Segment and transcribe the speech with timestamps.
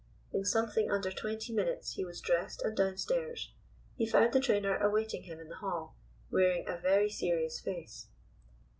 [0.33, 3.53] In something under twenty minutes he was dressed and downstairs.
[3.95, 5.95] He found the trainer awaiting him in the hall,
[6.31, 8.07] wearing a very serious face.